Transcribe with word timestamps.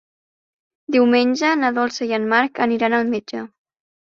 Diumenge 0.95 1.51
na 1.65 1.71
Dolça 1.77 2.09
i 2.13 2.17
en 2.19 2.25
Marc 2.35 2.63
aniran 2.69 2.99
al 3.03 3.13
metge. 3.17 3.45